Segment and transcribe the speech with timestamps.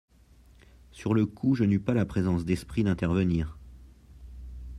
[0.91, 3.59] Sur le coup, je n’eus pas la présence d’esprit d’intervenir.